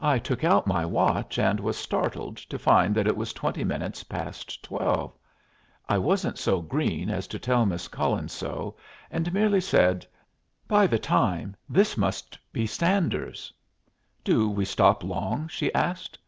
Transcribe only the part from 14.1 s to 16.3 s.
"Do we stop long?" she asked.